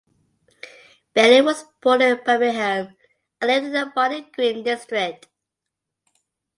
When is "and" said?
3.39-3.47